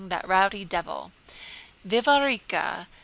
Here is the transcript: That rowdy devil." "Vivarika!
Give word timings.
That 0.09 0.27
rowdy 0.27 0.65
devil." 0.65 1.11
"Vivarika! 1.87 2.87